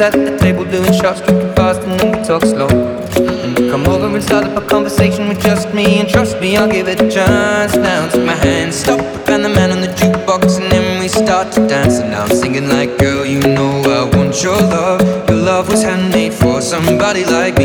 [0.00, 2.68] my at the table doing shots, drinking fast, and then we talk slow.
[2.68, 6.56] And you come over and start up a conversation with just me, and trust me,
[6.56, 7.74] I'll give it a chance.
[7.76, 11.52] Now take my hand, stop, and the man on the jukebox, and then we start
[11.52, 11.98] to dance.
[11.98, 15.00] And now I'm singing like, girl, you know I want your love.
[15.28, 17.61] Your love was handmade for somebody like me.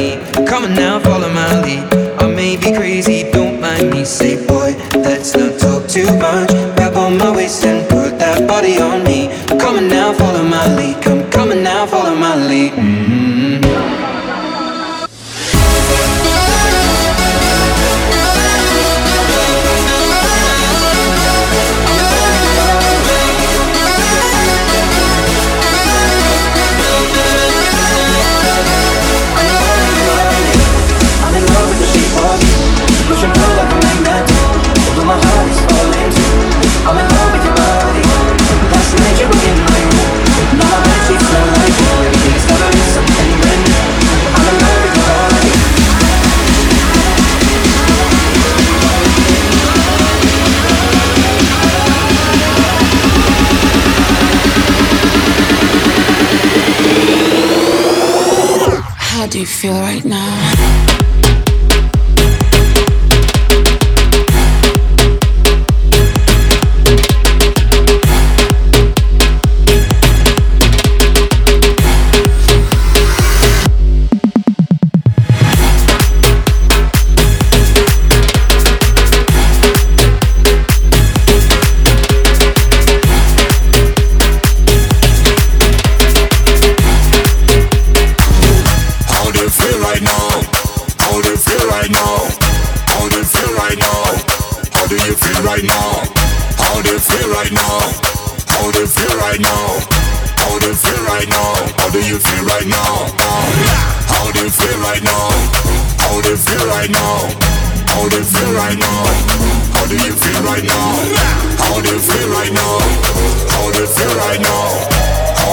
[59.38, 60.57] Do you feel right now?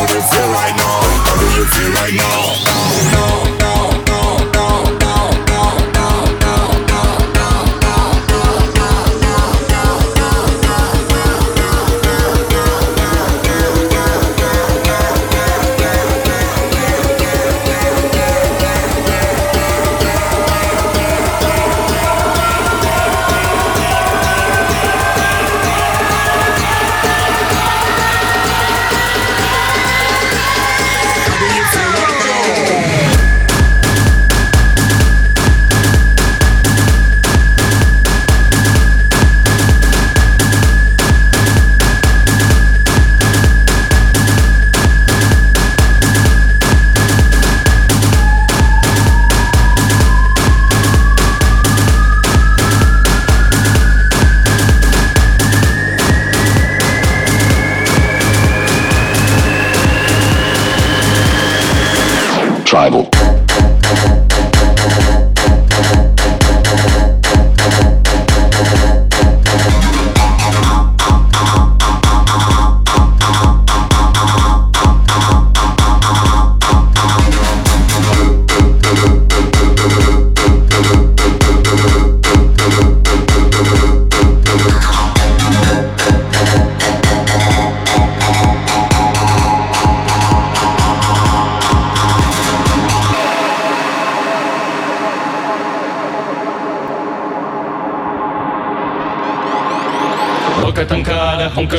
[0.05, 1.01] How do you feel right now?
[1.25, 2.53] How do you feel right now?
[3.15, 3.74] No, no.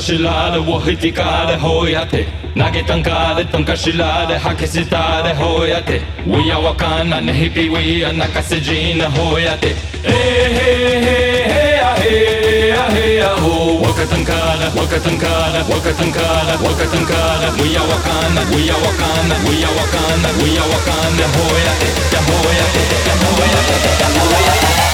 [0.04, 2.26] しられを引かれほやて
[2.56, 11.06] 投げたんかれとんかしられ吐き捨てれほやて We are わかんなねひぴ We are 泣かせじなほやてえへへ
[11.46, 16.26] へやへやへやほわかたんからわかたんからわかたんから
[16.58, 23.72] わかたんから We are わかんな We are わかんな We are わかんな We are わかんなほやてやほやてやほやて
[24.02, 24.93] やほや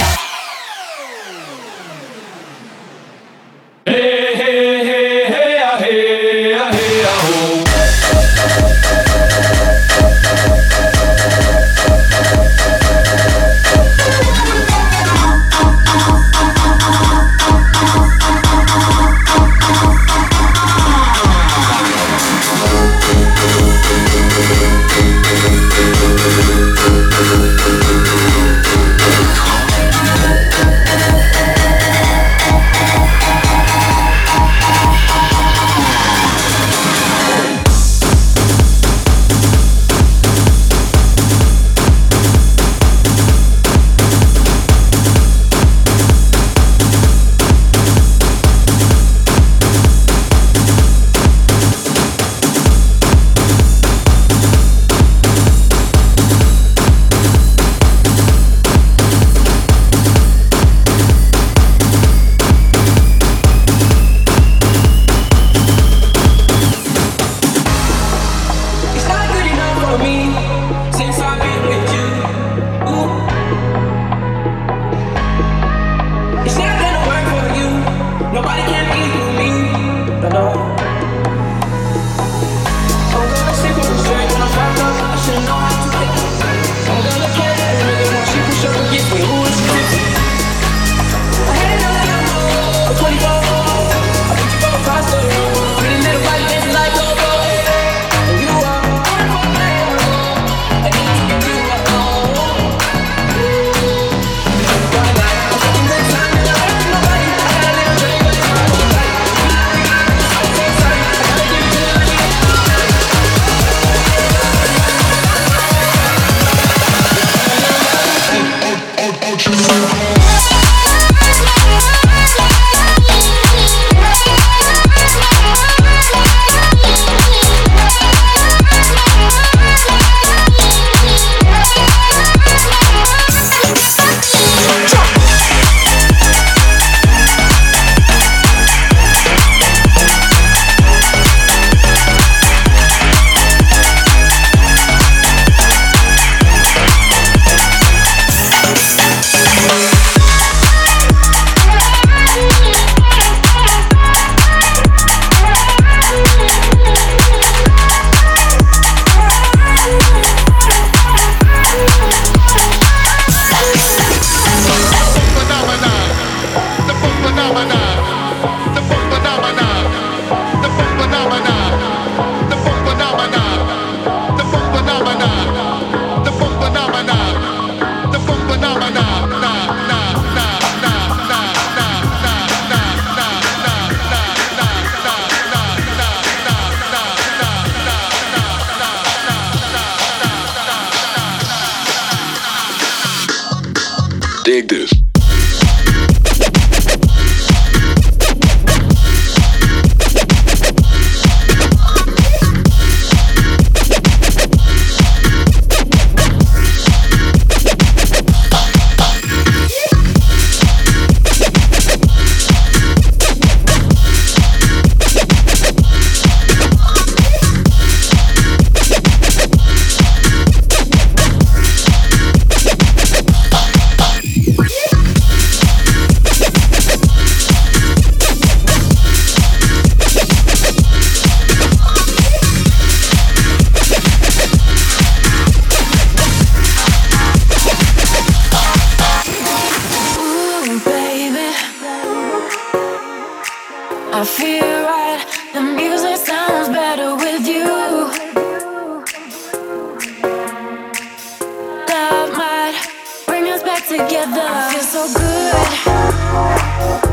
[255.08, 257.11] so good.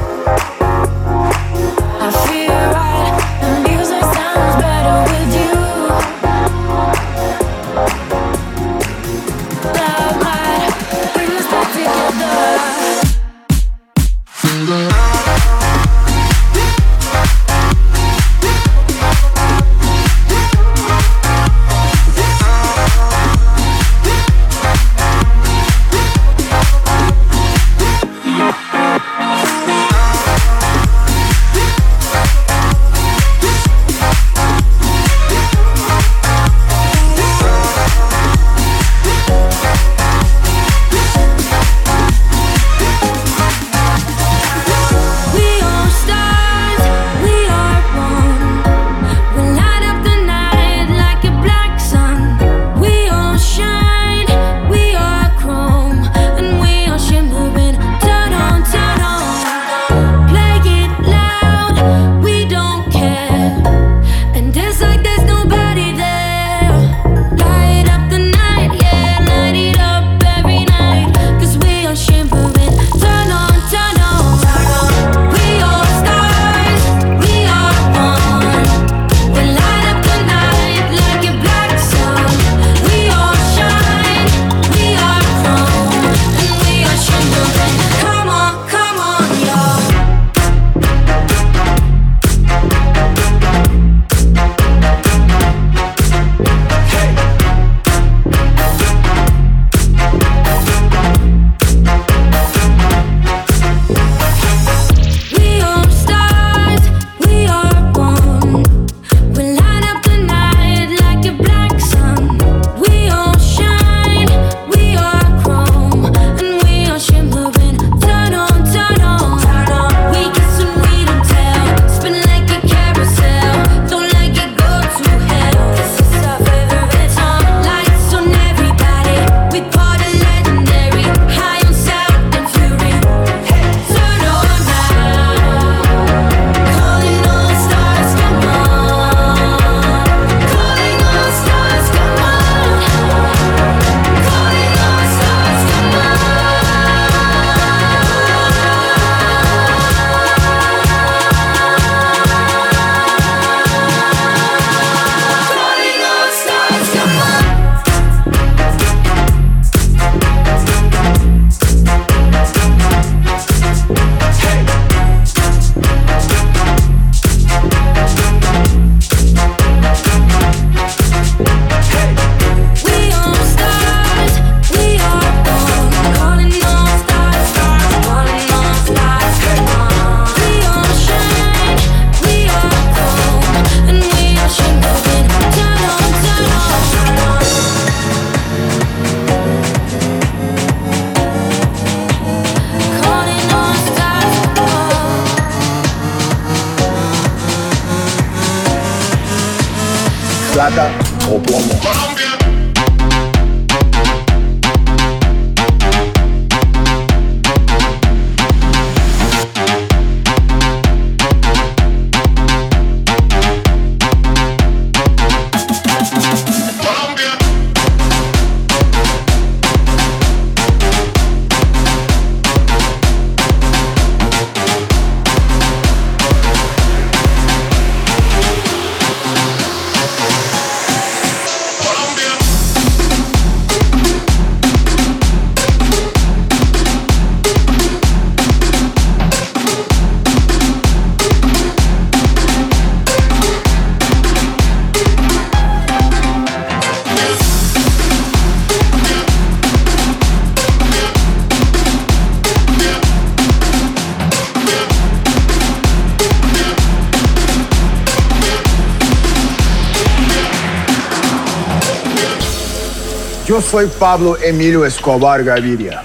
[263.60, 266.02] Yo soy Pablo Emilio Escobar Gaviria.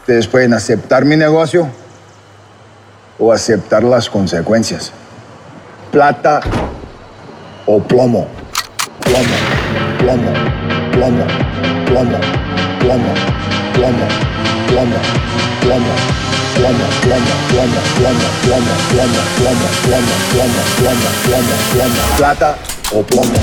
[0.00, 1.68] Ustedes pueden aceptar mi negocio
[3.20, 4.90] o aceptar las consecuencias.
[5.92, 6.40] Plata
[7.66, 8.26] o plomo.
[8.98, 9.36] Plomo,
[10.00, 10.32] plomo,
[10.90, 11.24] plomo,
[11.86, 12.18] plomo,
[12.80, 13.14] plomo,
[13.74, 14.08] plomo,
[14.66, 14.96] plomo,
[15.60, 15.86] plomo.
[16.50, 22.50] Plomo, plomo, plomo, plomo, plomo, plomo, plomo, plomo, plomo, plomo, plomo, plomo, plata
[22.90, 23.38] o plomo.